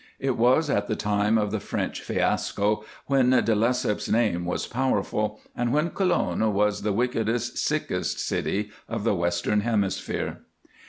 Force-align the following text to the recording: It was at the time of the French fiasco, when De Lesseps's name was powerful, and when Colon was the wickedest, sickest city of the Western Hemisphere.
It 0.17 0.35
was 0.35 0.67
at 0.67 0.87
the 0.87 0.95
time 0.95 1.37
of 1.37 1.51
the 1.51 1.59
French 1.59 2.01
fiasco, 2.01 2.83
when 3.05 3.29
De 3.29 3.53
Lesseps's 3.53 4.11
name 4.11 4.45
was 4.45 4.65
powerful, 4.65 5.39
and 5.55 5.71
when 5.71 5.91
Colon 5.91 6.55
was 6.55 6.81
the 6.81 6.91
wickedest, 6.91 7.59
sickest 7.59 8.19
city 8.19 8.71
of 8.89 9.03
the 9.03 9.13
Western 9.13 9.59
Hemisphere. 9.59 10.39